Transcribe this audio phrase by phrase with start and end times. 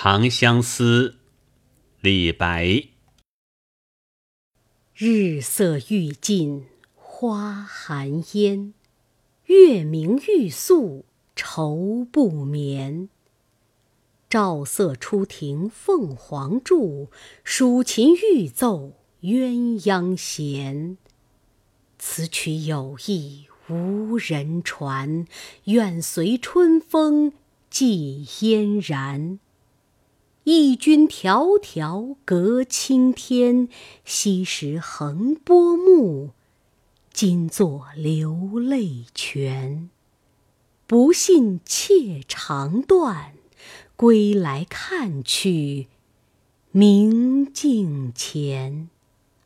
[0.00, 1.16] 长相思，
[2.00, 2.84] 李白。
[4.94, 8.74] 日色欲尽花含烟，
[9.46, 13.08] 月明欲宿愁不眠。
[14.30, 17.10] 照色出庭凤凰柱，
[17.42, 18.92] 蜀琴欲奏
[19.22, 20.96] 鸳鸯弦。
[21.98, 25.26] 此曲有意无人传，
[25.64, 27.32] 愿随春风
[27.68, 29.40] 寄嫣然。
[30.50, 33.68] 忆君迢迢隔青天，
[34.06, 36.30] 昔时横波目，
[37.12, 39.90] 今作流泪泉。
[40.86, 43.34] 不信妾肠断，
[43.94, 45.88] 归来看去，
[46.70, 48.88] 明镜前。